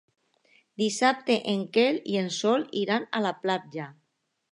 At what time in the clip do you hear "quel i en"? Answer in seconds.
1.77-2.31